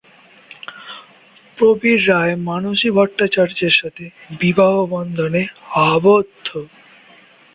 প্রবীর 1.57 1.99
রায় 2.09 2.35
মানসী 2.49 2.89
ভট্টাচার্যের 2.89 3.73
সাথে 3.73 4.05
বিবাহবন্ধনে 4.39 5.41
আবদ্ধ। 5.87 6.47